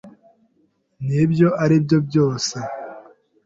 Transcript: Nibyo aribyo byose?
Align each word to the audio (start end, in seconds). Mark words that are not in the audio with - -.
Nibyo 1.05 1.47
aribyo 1.63 1.97
byose? 2.07 2.55